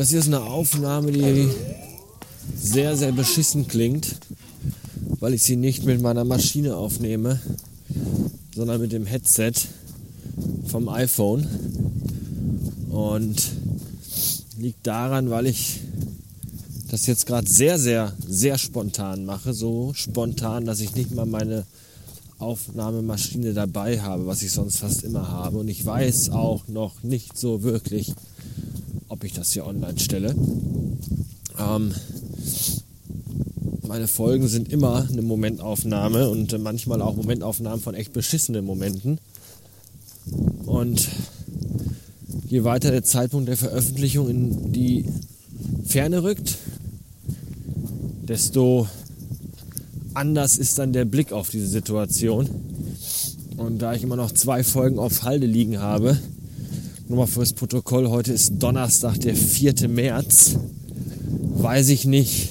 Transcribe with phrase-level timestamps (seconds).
[0.00, 1.46] Das hier ist eine Aufnahme, die
[2.56, 4.16] sehr, sehr beschissen klingt,
[5.18, 7.38] weil ich sie nicht mit meiner Maschine aufnehme,
[8.54, 9.52] sondern mit dem Headset
[10.68, 11.46] vom iPhone.
[12.88, 13.42] Und
[14.56, 15.80] liegt daran, weil ich
[16.88, 19.52] das jetzt gerade sehr, sehr, sehr spontan mache.
[19.52, 21.66] So spontan, dass ich nicht mal meine
[22.38, 25.58] Aufnahmemaschine dabei habe, was ich sonst fast immer habe.
[25.58, 28.14] Und ich weiß auch noch nicht so wirklich,
[29.10, 30.34] ob ich das hier online stelle.
[31.58, 31.92] Ähm,
[33.86, 39.18] meine Folgen sind immer eine Momentaufnahme und manchmal auch Momentaufnahmen von echt beschissenen Momenten.
[40.64, 41.08] Und
[42.46, 45.06] je weiter der Zeitpunkt der Veröffentlichung in die
[45.84, 46.58] Ferne rückt,
[48.28, 48.86] desto
[50.14, 52.48] anders ist dann der Blick auf diese Situation.
[53.56, 56.16] Und da ich immer noch zwei Folgen auf Halde liegen habe,
[57.10, 59.88] nur mal fürs Protokoll, heute ist Donnerstag, der 4.
[59.88, 60.54] März,
[61.56, 62.50] weiß ich nicht,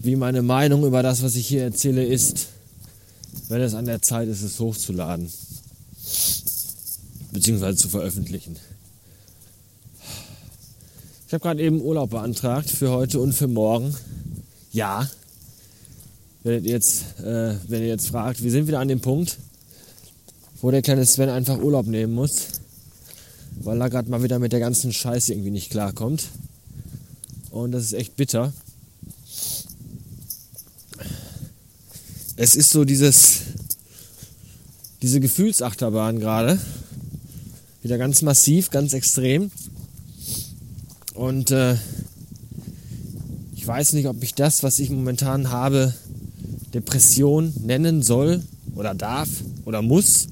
[0.00, 2.46] wie meine Meinung über das, was ich hier erzähle, ist,
[3.50, 5.30] wenn es an der Zeit ist, es hochzuladen.
[7.30, 8.56] Beziehungsweise zu veröffentlichen.
[11.26, 13.94] Ich habe gerade eben Urlaub beantragt für heute und für morgen.
[14.72, 15.06] Ja,
[16.44, 19.36] wenn ihr jetzt, äh, wenn ihr jetzt fragt, wir sind wieder an dem Punkt,
[20.62, 22.57] wo der kleine Sven einfach Urlaub nehmen muss,
[23.68, 26.30] weil er gerade mal wieder mit der ganzen Scheiße irgendwie nicht klarkommt.
[27.50, 28.54] Und das ist echt bitter.
[32.36, 33.40] Es ist so dieses,
[35.02, 36.58] diese Gefühlsachterbahn gerade.
[37.82, 39.50] Wieder ganz massiv, ganz extrem.
[41.12, 41.76] Und äh,
[43.54, 45.92] ich weiß nicht, ob ich das, was ich momentan habe,
[46.72, 48.42] Depression nennen soll
[48.74, 49.28] oder darf
[49.66, 50.28] oder muss.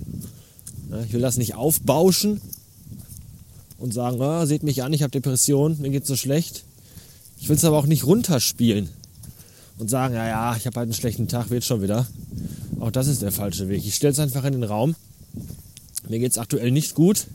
[1.05, 2.41] Ich will das nicht aufbauschen
[3.79, 6.65] und sagen, oh, seht mich an, ich habe Depression, mir geht's so schlecht.
[7.39, 8.89] Ich will es aber auch nicht runterspielen
[9.79, 12.07] und sagen, ja, ja, ich habe halt einen schlechten Tag, wird schon wieder.
[12.81, 13.85] Auch das ist der falsche Weg.
[13.87, 14.95] Ich stelle es einfach in den Raum.
[16.09, 17.27] Mir geht es aktuell nicht gut,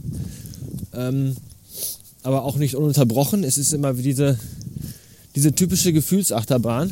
[0.94, 1.36] ähm,
[2.24, 3.44] aber auch nicht ununterbrochen.
[3.44, 4.40] Es ist immer wie diese,
[5.36, 6.92] diese typische Gefühlsachterbahn.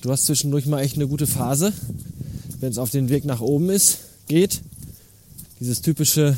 [0.00, 1.72] Du hast zwischendurch mal echt eine gute Phase,
[2.60, 3.98] wenn es auf den Weg nach oben ist,
[4.28, 4.60] geht.
[5.60, 6.36] Dieses typische,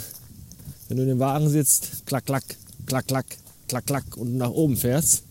[0.89, 2.45] wenn du in dem Wagen sitzt, klack, klack,
[2.87, 3.27] klack, klack,
[3.69, 5.23] klack, klack und nach oben fährst.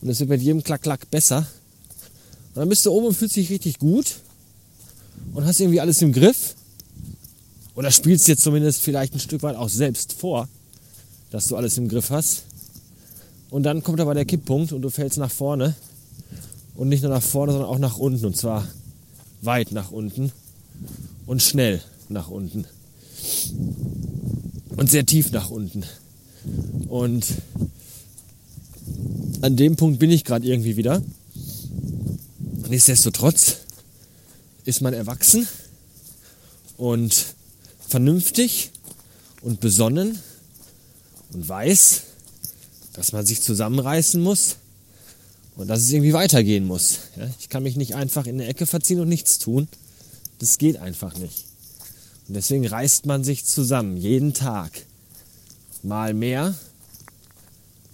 [0.00, 1.46] Und es wird mit jedem klack, klack besser.
[2.54, 4.16] Und dann bist du oben und fühlst dich richtig gut
[5.34, 6.54] und hast irgendwie alles im Griff.
[7.74, 10.48] Oder spielst dir zumindest vielleicht ein Stück weit auch selbst vor,
[11.30, 12.44] dass du alles im Griff hast.
[13.50, 15.74] Und dann kommt aber der Kipppunkt und du fällst nach vorne
[16.74, 18.24] und nicht nur nach vorne, sondern auch nach unten.
[18.24, 18.66] Und zwar
[19.42, 20.32] weit nach unten
[21.26, 22.66] und schnell nach unten.
[24.76, 25.84] Und sehr tief nach unten.
[26.88, 27.26] Und
[29.40, 31.02] an dem Punkt bin ich gerade irgendwie wieder.
[32.68, 33.56] Nichtsdestotrotz
[34.64, 35.46] ist man erwachsen
[36.76, 37.34] und
[37.88, 38.70] vernünftig
[39.42, 40.18] und besonnen
[41.32, 42.02] und weiß,
[42.94, 44.56] dass man sich zusammenreißen muss
[45.56, 46.98] und dass es irgendwie weitergehen muss.
[47.16, 49.68] Ja, ich kann mich nicht einfach in eine Ecke verziehen und nichts tun.
[50.38, 51.44] Das geht einfach nicht.
[52.28, 54.72] Und deswegen reißt man sich zusammen, jeden Tag.
[55.82, 56.54] Mal mehr,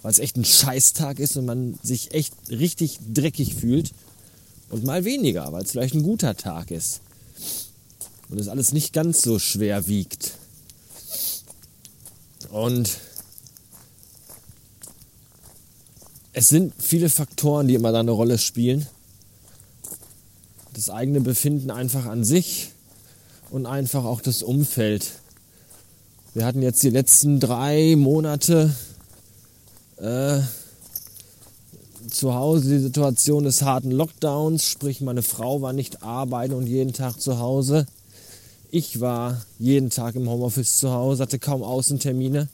[0.01, 3.93] weil es echt ein Scheißtag ist und man sich echt richtig dreckig fühlt.
[4.69, 7.01] Und mal weniger, weil es vielleicht ein guter Tag ist.
[8.29, 10.33] Und es alles nicht ganz so schwer wiegt.
[12.49, 12.97] Und
[16.33, 18.87] es sind viele Faktoren, die immer da eine Rolle spielen.
[20.73, 22.72] Das eigene Befinden einfach an sich
[23.53, 25.11] und einfach auch das Umfeld.
[26.33, 28.73] Wir hatten jetzt die letzten drei Monate
[29.97, 30.39] äh,
[32.09, 36.93] zu Hause die Situation des harten Lockdowns, sprich meine Frau war nicht arbeiten und jeden
[36.93, 37.85] Tag zu Hause.
[38.71, 42.49] Ich war jeden Tag im Homeoffice zu Hause, hatte kaum Außentermine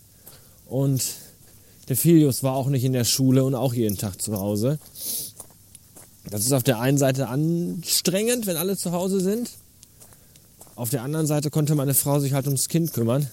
[0.68, 1.02] und
[1.88, 4.80] der Filius war auch nicht in der Schule und auch jeden Tag zu Hause.
[6.30, 9.50] Das ist auf der einen Seite anstrengend, wenn alle zu Hause sind.
[10.80, 13.28] Auf der anderen Seite konnte meine Frau sich halt ums Kind kümmern.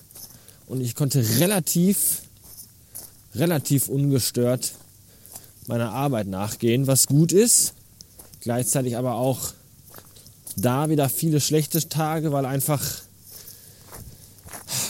[0.66, 2.22] Und ich konnte relativ,
[3.36, 4.72] relativ ungestört
[5.68, 7.74] meiner Arbeit nachgehen, was gut ist.
[8.40, 9.52] Gleichzeitig aber auch
[10.56, 12.82] da wieder viele schlechte Tage, weil einfach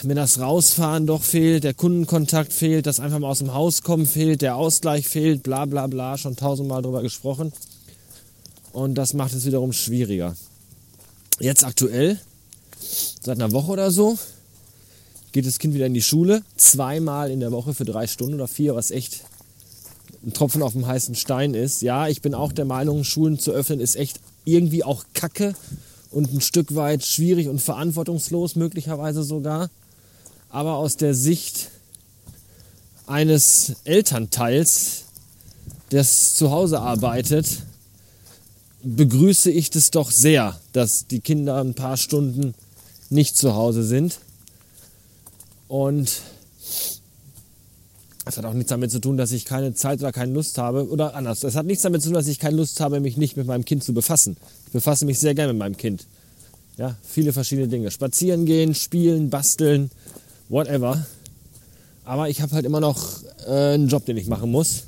[0.02, 4.06] mir das Rausfahren doch fehlt, der Kundenkontakt fehlt, das einfach mal aus dem Haus kommen
[4.06, 7.52] fehlt, der Ausgleich fehlt, bla bla bla, schon tausendmal drüber gesprochen.
[8.72, 10.34] Und das macht es wiederum schwieriger.
[11.38, 12.18] Jetzt aktuell,
[13.22, 14.18] seit einer Woche oder so,
[15.32, 18.48] geht das Kind wieder in die Schule, zweimal in der Woche für drei Stunden oder
[18.48, 19.22] vier, was echt
[20.24, 21.82] ein Tropfen auf dem heißen Stein ist.
[21.82, 25.54] Ja, ich bin auch der Meinung, Schulen zu öffnen ist echt irgendwie auch Kacke
[26.10, 29.70] und ein Stück weit schwierig und verantwortungslos, möglicherweise sogar.
[30.48, 31.70] Aber aus der Sicht
[33.06, 35.04] eines Elternteils,
[35.90, 37.46] das zu Hause arbeitet,
[38.82, 42.54] begrüße ich das doch sehr, dass die Kinder ein paar Stunden
[43.10, 44.18] nicht zu Hause sind.
[45.68, 46.22] Und
[48.24, 50.88] es hat auch nichts damit zu tun, dass ich keine Zeit oder keine Lust habe.
[50.88, 51.44] Oder anders.
[51.44, 53.64] Es hat nichts damit zu tun, dass ich keine Lust habe, mich nicht mit meinem
[53.64, 54.36] Kind zu befassen.
[54.66, 56.06] Ich befasse mich sehr gerne mit meinem Kind.
[56.76, 57.90] Ja, viele verschiedene Dinge.
[57.90, 59.90] Spazieren gehen, spielen, basteln,
[60.48, 61.06] whatever.
[62.04, 64.84] Aber ich habe halt immer noch äh, einen Job, den ich machen muss.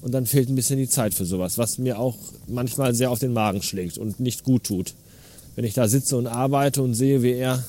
[0.00, 2.16] Und dann fehlt ein bisschen die Zeit für sowas, was mir auch
[2.46, 4.94] manchmal sehr auf den Magen schlägt und nicht gut tut.
[5.58, 7.64] Wenn ich da sitze und arbeite und sehe, wie er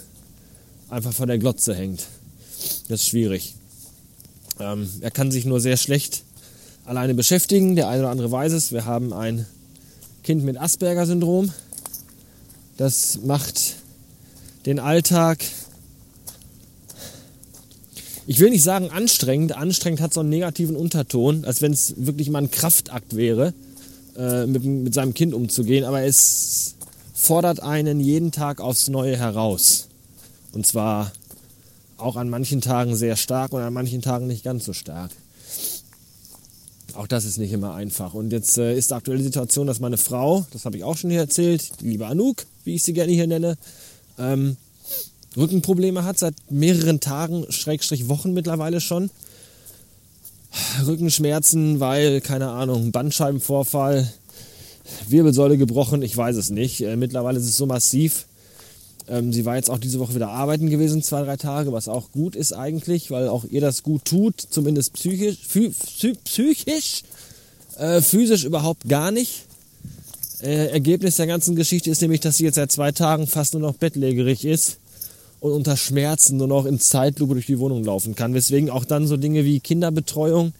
[0.89, 2.05] einfach vor der Glotze hängt.
[2.87, 3.55] Das ist schwierig.
[4.59, 6.21] Ähm, er kann sich nur sehr schlecht
[6.85, 7.75] alleine beschäftigen.
[7.75, 8.71] Der eine oder andere weiß es.
[8.71, 9.47] Wir haben ein
[10.21, 11.51] Kind mit Asperger-Syndrom.
[12.77, 13.77] Das macht
[14.67, 15.43] den Alltag,
[18.27, 19.57] ich will nicht sagen anstrengend.
[19.57, 23.55] Anstrengend hat so einen negativen Unterton, als wenn es wirklich mal ein Kraftakt wäre,
[24.15, 25.85] äh, mit, mit seinem Kind umzugehen.
[25.85, 26.75] Aber es
[27.19, 29.89] fordert einen jeden Tag aufs Neue heraus.
[30.53, 31.11] Und zwar
[31.97, 35.11] auch an manchen Tagen sehr stark und an manchen Tagen nicht ganz so stark.
[36.93, 38.13] Auch das ist nicht immer einfach.
[38.13, 41.09] Und jetzt äh, ist die aktuelle Situation, dass meine Frau, das habe ich auch schon
[41.09, 43.57] hier erzählt, die liebe Anouk, wie ich sie gerne hier nenne,
[44.17, 44.55] ähm,
[45.35, 49.11] Rückenprobleme hat seit mehreren Tagen, Schrägstrich Wochen mittlerweile schon.
[50.85, 54.11] Rückenschmerzen, weil, keine Ahnung, Bandscheibenvorfall,
[55.07, 56.81] Wirbelsäule gebrochen, ich weiß es nicht.
[56.81, 58.25] Äh, mittlerweile ist es so massiv,
[59.09, 62.11] ähm, sie war jetzt auch diese Woche wieder arbeiten gewesen, zwei, drei Tage, was auch
[62.11, 65.37] gut ist eigentlich, weil auch ihr das gut tut, zumindest psychisch,
[66.23, 67.03] psychisch
[67.77, 69.45] äh, physisch überhaupt gar nicht.
[70.41, 73.61] Äh, Ergebnis der ganzen Geschichte ist nämlich, dass sie jetzt seit zwei Tagen fast nur
[73.61, 74.77] noch bettlägerig ist
[75.39, 78.33] und unter Schmerzen nur noch in Zeitlupe durch die Wohnung laufen kann.
[78.33, 80.53] Weswegen auch dann so Dinge wie Kinderbetreuung,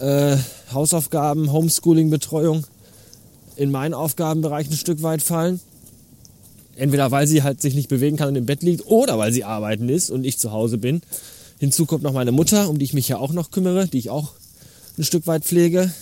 [0.00, 0.36] äh,
[0.72, 2.64] Hausaufgaben, Homeschooling-Betreuung
[3.58, 5.60] in meinen Aufgabenbereich ein Stück weit fallen.
[6.76, 9.42] Entweder weil sie halt sich nicht bewegen kann und im Bett liegt oder weil sie
[9.42, 11.02] arbeiten ist und ich zu Hause bin.
[11.58, 14.10] Hinzu kommt noch meine Mutter, um die ich mich ja auch noch kümmere, die ich
[14.10, 14.32] auch
[14.96, 15.92] ein Stück weit pflege.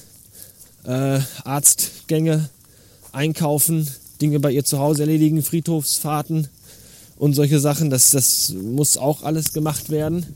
[0.85, 2.51] Äh, Arztgänge,
[3.13, 3.89] einkaufen,
[4.21, 6.49] Dinge bei ihr zu Hause erledigen, Friedhofsfahrten
[7.17, 7.89] und solche Sachen.
[7.89, 10.27] Das, das muss auch alles gemacht werden,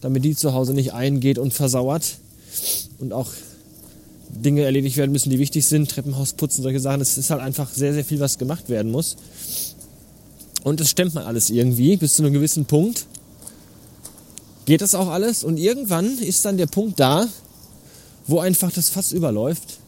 [0.00, 2.18] damit die zu Hause nicht eingeht und versauert.
[2.98, 3.30] Und auch
[4.28, 7.00] Dinge erledigt werden müssen, die wichtig sind, Treppenhaus putzen, solche Sachen.
[7.00, 9.16] Es ist halt einfach sehr, sehr viel, was gemacht werden muss.
[10.64, 13.06] Und das stemmt man alles irgendwie bis zu einem gewissen Punkt.
[14.64, 15.44] Geht das auch alles?
[15.44, 17.28] Und irgendwann ist dann der Punkt da,
[18.26, 19.78] wo einfach das Fass überläuft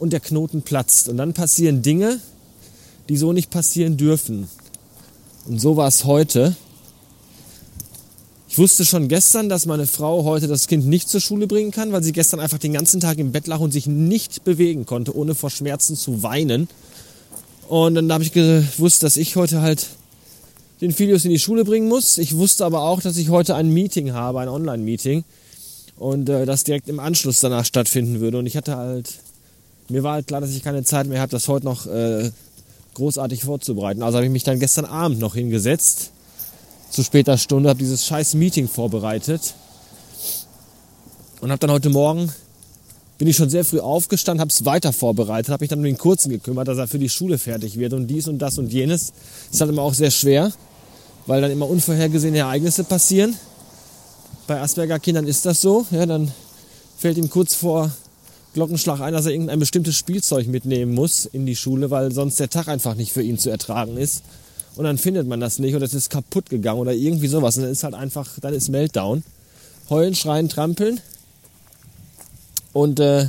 [0.00, 1.08] und der Knoten platzt.
[1.08, 2.18] Und dann passieren Dinge,
[3.08, 4.48] die so nicht passieren dürfen.
[5.46, 6.56] Und so war es heute.
[8.50, 11.92] Ich wusste schon gestern, dass meine Frau heute das Kind nicht zur Schule bringen kann,
[11.92, 15.14] weil sie gestern einfach den ganzen Tag im Bett lag und sich nicht bewegen konnte,
[15.16, 16.66] ohne vor Schmerzen zu weinen.
[17.68, 19.86] Und dann habe ich gewusst, dass ich heute halt
[20.80, 22.18] den Filius in die Schule bringen muss.
[22.18, 25.22] Ich wusste aber auch, dass ich heute ein Meeting habe, ein Online-Meeting.
[25.96, 28.38] Und äh, das direkt im Anschluss danach stattfinden würde.
[28.38, 29.20] Und ich hatte halt,
[29.88, 32.32] mir war halt klar, dass ich keine Zeit mehr habe, das heute noch äh,
[32.94, 34.02] großartig vorzubereiten.
[34.02, 36.10] Also habe ich mich dann gestern Abend noch hingesetzt,
[36.90, 39.54] zu später Stunde, habe dieses scheiß Meeting vorbereitet.
[41.40, 42.32] Und habe dann heute Morgen
[43.16, 45.98] bin ich schon sehr früh aufgestanden, habe es weiter vorbereitet, habe mich dann um den
[45.98, 49.12] Kurzen gekümmert, dass er für die Schule fertig wird und dies und das und jenes.
[49.52, 50.52] Ist halt immer auch sehr schwer
[51.26, 53.36] weil dann immer unvorhergesehene Ereignisse passieren.
[54.46, 55.86] Bei Asperger-Kindern ist das so.
[55.90, 56.32] Ja, dann
[56.98, 57.92] fällt ihm kurz vor
[58.54, 62.50] Glockenschlag ein, dass er irgendein bestimmtes Spielzeug mitnehmen muss in die Schule, weil sonst der
[62.50, 64.22] Tag einfach nicht für ihn zu ertragen ist.
[64.76, 67.56] Und dann findet man das nicht oder es ist kaputt gegangen oder irgendwie sowas.
[67.56, 69.22] Und dann ist halt einfach, dann ist Meltdown.
[69.88, 71.00] Heulen, schreien, trampeln.
[72.72, 73.28] Und äh,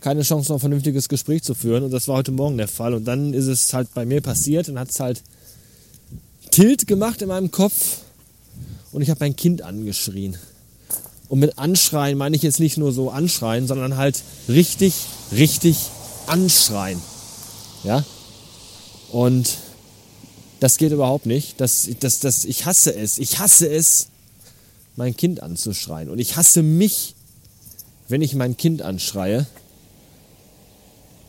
[0.00, 1.84] keine Chance, noch ein vernünftiges Gespräch zu führen.
[1.84, 2.94] Und das war heute Morgen der Fall.
[2.94, 5.22] Und dann ist es halt bei mir passiert und hat es halt
[6.50, 8.00] Tilt gemacht in meinem Kopf
[8.92, 10.36] und ich habe mein Kind angeschrien.
[11.28, 14.92] Und mit anschreien meine ich jetzt nicht nur so anschreien, sondern halt richtig,
[15.32, 15.78] richtig
[16.26, 17.00] anschreien.
[17.84, 18.04] Ja?
[19.10, 19.56] Und
[20.62, 21.60] das geht überhaupt nicht.
[21.60, 23.18] Das, das, das, ich hasse es.
[23.18, 24.06] Ich hasse es,
[24.94, 26.08] mein Kind anzuschreien.
[26.08, 27.16] Und ich hasse mich,
[28.06, 29.46] wenn ich mein Kind anschreie.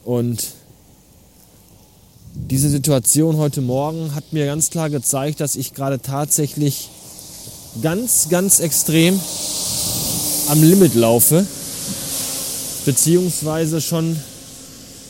[0.06, 0.50] Und
[2.36, 6.90] diese Situation heute Morgen hat mir ganz klar gezeigt, dass ich gerade tatsächlich
[7.82, 9.20] ganz, ganz extrem
[10.48, 11.48] am Limit laufe
[12.86, 14.16] beziehungsweise schon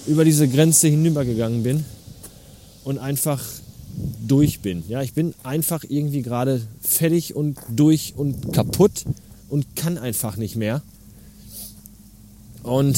[0.08, 1.84] über diese Grenze hinübergegangen bin
[2.86, 3.42] und einfach
[4.28, 4.84] durch bin.
[4.88, 9.06] Ja, ich bin einfach irgendwie gerade fertig und durch und kaputt
[9.50, 10.82] und kann einfach nicht mehr.
[12.64, 12.98] Und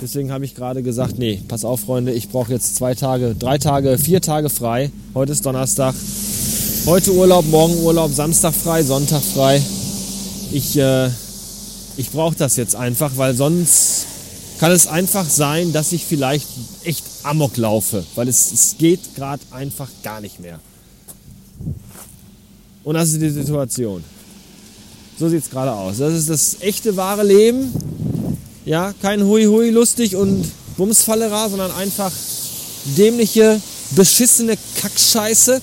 [0.00, 3.58] deswegen habe ich gerade gesagt, nee, pass auf, Freunde, ich brauche jetzt zwei Tage, drei
[3.58, 4.90] Tage, vier Tage frei.
[5.14, 5.94] Heute ist Donnerstag.
[6.84, 9.62] Heute Urlaub, morgen Urlaub, Samstag frei, Sonntag frei.
[10.52, 11.08] Ich, äh,
[11.96, 14.06] ich brauche das jetzt einfach, weil sonst
[14.58, 16.46] kann es einfach sein, dass ich vielleicht
[16.84, 20.60] echt amok laufe, weil es, es geht gerade einfach gar nicht mehr.
[22.84, 24.02] Und das ist die Situation.
[25.18, 25.98] So sieht es gerade aus.
[25.98, 27.72] Das ist das echte, wahre Leben.
[28.64, 30.44] Ja, kein Hui Hui lustig und
[30.76, 32.10] Bumsfallera, sondern einfach
[32.96, 33.60] dämliche,
[33.92, 35.60] beschissene Kackscheiße.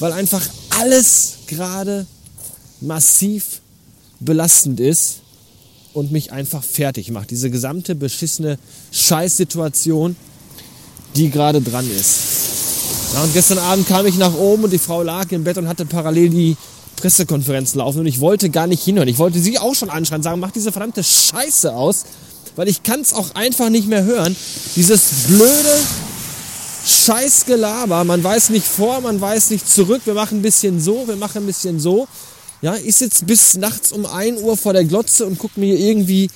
[0.00, 2.06] Weil einfach alles gerade
[2.80, 3.60] massiv
[4.20, 5.20] belastend ist
[5.96, 7.30] und mich einfach fertig macht.
[7.30, 8.58] Diese gesamte beschissene
[8.92, 10.14] Scheißsituation,
[11.16, 12.18] die gerade dran ist.
[13.14, 15.68] Ja, und gestern Abend kam ich nach oben und die Frau lag im Bett und
[15.68, 16.56] hatte parallel die
[16.96, 19.08] Pressekonferenz laufen und ich wollte gar nicht hinhören.
[19.08, 22.04] Ich wollte sie auch schon anschreien, sagen, mach diese verdammte Scheiße aus,
[22.56, 24.36] weil ich kann es auch einfach nicht mehr hören.
[24.76, 25.78] Dieses blöde
[26.84, 31.16] Scheißgelaber, man weiß nicht vor, man weiß nicht zurück, wir machen ein bisschen so, wir
[31.16, 32.06] machen ein bisschen so.
[32.66, 36.28] Ja, ich sitze bis nachts um 1 Uhr vor der Glotze und gucke mir irgendwie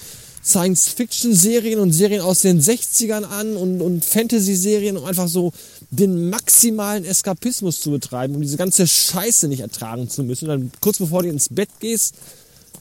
[0.45, 5.53] Science-Fiction-Serien und Serien aus den 60ern an und, und Fantasy-Serien, um einfach so
[5.91, 10.49] den maximalen Eskapismus zu betreiben, um diese ganze Scheiße nicht ertragen zu müssen.
[10.49, 12.15] Und dann kurz bevor du ins Bett gehst,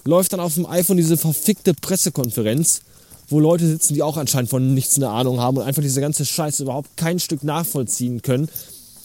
[0.05, 2.81] läuft dann auf dem iPhone diese verfickte Pressekonferenz,
[3.29, 6.23] wo Leute sitzen, die auch anscheinend von nichts eine Ahnung haben und einfach diese ganze
[6.23, 8.47] Scheiße überhaupt kein Stück nachvollziehen können,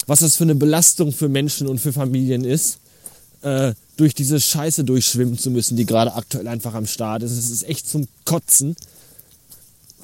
[0.06, 2.76] was das für eine Belastung für Menschen und für Familien ist.
[3.40, 7.32] Äh, durch diese Scheiße durchschwimmen zu müssen, die gerade aktuell einfach am Start ist.
[7.32, 8.76] Es ist echt zum Kotzen.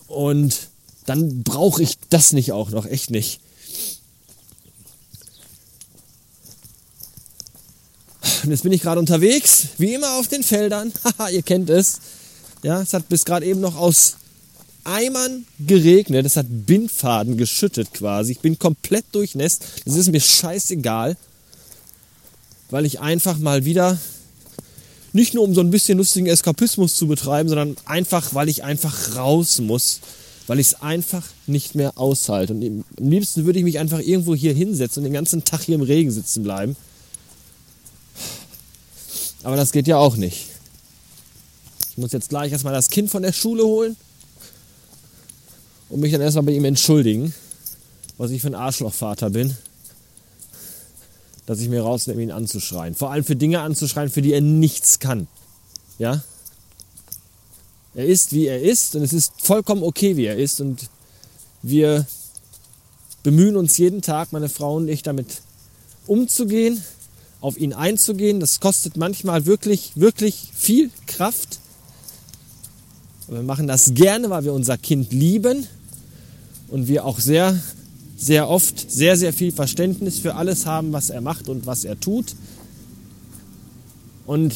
[0.06, 0.68] Und
[1.06, 3.40] dann brauche ich das nicht auch noch, echt nicht.
[8.42, 10.92] Und jetzt bin ich gerade unterwegs, wie immer auf den Feldern.
[11.04, 12.00] Haha, ihr kennt es.
[12.62, 14.16] Ja, es hat bis gerade eben noch aus
[14.84, 16.26] Eimern geregnet.
[16.26, 18.32] Es hat Bindfaden geschüttet quasi.
[18.32, 19.64] Ich bin komplett durchnässt.
[19.84, 21.16] Das ist mir scheißegal
[22.70, 23.98] weil ich einfach mal wieder
[25.12, 29.16] nicht nur um so ein bisschen lustigen Eskapismus zu betreiben, sondern einfach, weil ich einfach
[29.16, 30.00] raus muss,
[30.46, 32.54] weil ich es einfach nicht mehr aushalte.
[32.54, 35.74] Und am liebsten würde ich mich einfach irgendwo hier hinsetzen und den ganzen Tag hier
[35.74, 36.76] im Regen sitzen bleiben.
[39.42, 40.46] Aber das geht ja auch nicht.
[41.90, 43.96] Ich muss jetzt gleich erstmal das Kind von der Schule holen
[45.88, 47.34] und mich dann erstmal bei ihm entschuldigen,
[48.16, 49.56] was ich für ein Arschlochvater bin
[51.50, 52.94] dass ich mir rausnehme, ihn anzuschreien.
[52.94, 55.26] Vor allem für Dinge anzuschreien, für die er nichts kann.
[55.98, 56.22] Ja?
[57.92, 60.60] Er ist, wie er ist und es ist vollkommen okay, wie er ist.
[60.60, 60.88] Und
[61.62, 62.06] wir
[63.24, 65.42] bemühen uns jeden Tag, meine Frau und ich, damit
[66.06, 66.84] umzugehen,
[67.40, 68.38] auf ihn einzugehen.
[68.38, 71.58] Das kostet manchmal wirklich, wirklich viel Kraft.
[73.26, 75.66] Aber wir machen das gerne, weil wir unser Kind lieben
[76.68, 77.60] und wir auch sehr
[78.20, 81.98] sehr oft sehr, sehr viel Verständnis für alles haben, was er macht und was er
[81.98, 82.36] tut.
[84.26, 84.54] Und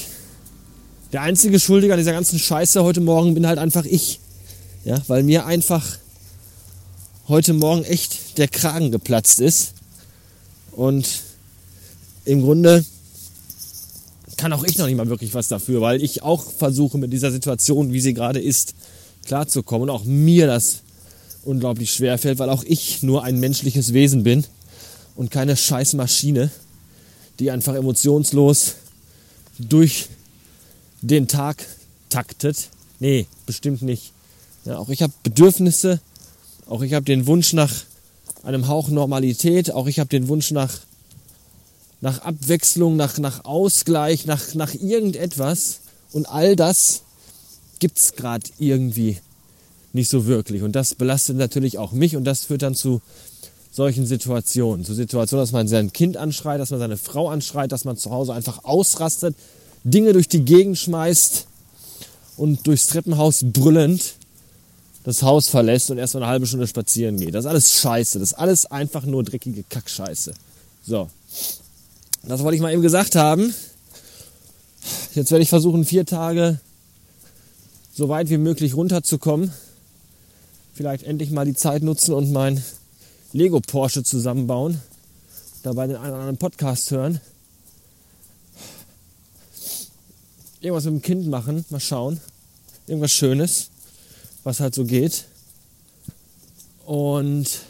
[1.13, 4.21] der einzige Schuldige an dieser ganzen Scheiße heute Morgen bin halt einfach ich.
[4.85, 5.97] Ja, weil mir einfach
[7.27, 9.73] heute Morgen echt der Kragen geplatzt ist.
[10.73, 11.23] Und
[12.27, 12.85] im Grunde
[14.37, 17.31] kann auch ich noch nicht mal wirklich was dafür, weil ich auch versuche mit dieser
[17.33, 18.75] Situation, wie sie gerade ist,
[19.25, 20.84] klarzukommen und auch mir das
[21.45, 24.45] unglaublich schwer fällt, weil auch ich nur ein menschliches Wesen bin
[25.17, 26.51] und keine scheiß Maschine,
[27.39, 28.75] die einfach emotionslos
[29.59, 30.09] durch
[31.03, 31.65] den Tag
[32.09, 32.69] taktet.
[33.01, 34.13] Nee, bestimmt nicht.
[34.65, 36.01] Ja, auch ich habe Bedürfnisse,
[36.67, 37.73] auch ich habe den Wunsch nach
[38.43, 40.79] einem Hauch Normalität, auch ich habe den Wunsch nach,
[42.01, 45.81] nach Abwechslung, nach, nach Ausgleich, nach, nach irgendetwas.
[46.13, 47.03] Und all das
[47.79, 49.19] gibt es gerade irgendwie
[49.95, 50.63] nicht so wirklich.
[50.63, 53.01] Und das belastet natürlich auch mich und das führt dann zu
[53.71, 54.85] solchen Situationen.
[54.85, 58.11] Zu Situationen, dass man sein Kind anschreit, dass man seine Frau anschreit, dass man zu
[58.11, 59.37] Hause einfach ausrastet,
[59.85, 61.47] Dinge durch die Gegend schmeißt
[62.37, 64.15] und durchs Treppenhaus brüllend
[65.05, 67.35] das Haus verlässt und erst mal eine halbe Stunde spazieren geht.
[67.35, 68.19] Das ist alles scheiße.
[68.19, 70.33] Das ist alles einfach nur dreckige Kackscheiße.
[70.85, 71.09] So.
[72.23, 73.55] Das wollte ich mal eben gesagt haben.
[75.15, 76.59] Jetzt werde ich versuchen, vier Tage
[77.95, 79.53] so weit wie möglich runterzukommen
[80.75, 82.63] vielleicht endlich mal die Zeit nutzen und mein
[83.33, 84.81] Lego Porsche zusammenbauen,
[85.63, 87.21] dabei den einen oder anderen Podcast hören,
[90.61, 92.21] irgendwas mit dem Kind machen, mal schauen.
[92.87, 93.71] Irgendwas Schönes,
[94.43, 95.25] was halt so geht.
[96.85, 97.61] Und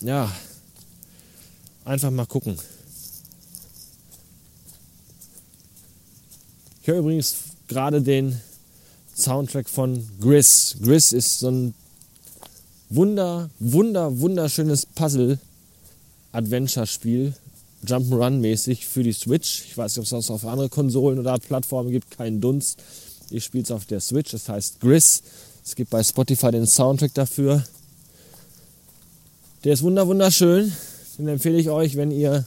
[0.00, 0.30] ja,
[1.84, 2.58] einfach mal gucken.
[6.82, 7.36] Ich höre übrigens
[7.68, 8.40] gerade den
[9.20, 10.76] Soundtrack von Gris.
[10.82, 11.74] Gris ist so ein
[12.88, 17.34] wunder, wunder, wunderschönes Puzzle-Adventure-Spiel,
[17.86, 19.64] Jump'n'Run-mäßig für die Switch.
[19.66, 22.80] Ich weiß nicht, ob es das auf andere Konsolen oder Plattformen gibt, keinen Dunst.
[23.30, 25.22] Ich spiele es auf der Switch, es heißt Gris.
[25.64, 27.64] Es gibt bei Spotify den Soundtrack dafür.
[29.64, 30.72] Der ist wunder wunderschön.
[31.18, 32.46] Den empfehle ich euch, wenn ihr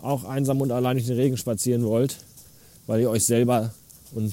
[0.00, 2.18] auch einsam und allein durch den Regen spazieren wollt,
[2.86, 3.74] weil ihr euch selber
[4.14, 4.32] und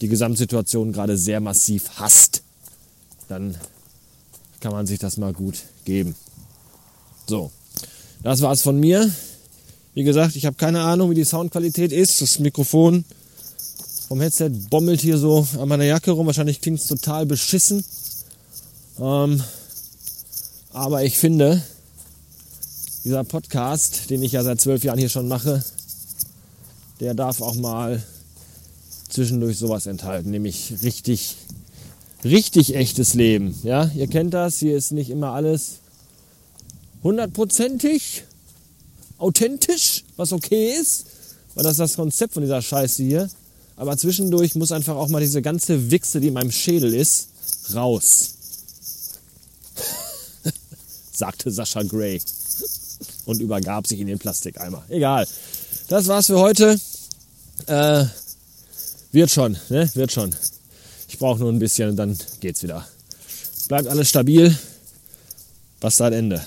[0.00, 2.42] die Gesamtsituation gerade sehr massiv hasst.
[3.28, 3.56] Dann
[4.60, 6.14] kann man sich das mal gut geben.
[7.26, 7.50] So,
[8.22, 9.10] das war's von mir.
[9.94, 12.20] Wie gesagt, ich habe keine Ahnung, wie die Soundqualität ist.
[12.20, 13.04] Das Mikrofon
[14.08, 16.26] vom Headset bommelt hier so an meiner Jacke rum.
[16.26, 17.84] Wahrscheinlich klingt es total beschissen.
[18.98, 19.42] Ähm,
[20.72, 21.62] aber ich finde,
[23.04, 25.62] dieser Podcast, den ich ja seit zwölf Jahren hier schon mache,
[27.00, 28.02] der darf auch mal
[29.14, 31.36] zwischendurch sowas enthalten, nämlich richtig,
[32.24, 33.58] richtig echtes Leben.
[33.62, 35.78] Ja, ihr kennt das, hier ist nicht immer alles
[37.02, 38.24] hundertprozentig
[39.18, 41.06] authentisch, was okay ist,
[41.54, 43.30] weil das ist das Konzept von dieser Scheiße hier.
[43.76, 47.28] Aber zwischendurch muss einfach auch mal diese ganze Wichse, die in meinem Schädel ist,
[47.74, 48.34] raus.
[51.12, 52.20] sagte Sascha Gray
[53.26, 54.84] und übergab sich in den Plastikeimer.
[54.88, 55.26] Egal.
[55.88, 56.78] Das war's für heute.
[57.66, 58.04] Äh,
[59.14, 59.88] wird schon, ne?
[59.94, 60.34] Wird schon.
[61.08, 62.86] Ich brauche nur ein bisschen und dann geht's wieder.
[63.68, 64.56] Bleibt alles stabil.
[65.80, 66.44] Bastard Ende.